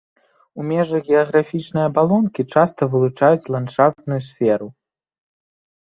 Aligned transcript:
У 0.61 0.63
межах 0.69 1.03
геаграфічнай 1.11 1.85
абалонкі 1.91 2.41
часта 2.57 2.81
вылучаюць 2.97 3.49
ландшафтную 3.57 4.21
сферу. 4.33 4.67